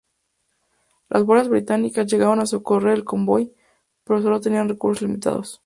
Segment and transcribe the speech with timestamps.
[1.09, 3.53] Las fuerzas británicas llegaron a socorrer al convoy,
[4.03, 5.59] pero sólo tenían recursos limitados.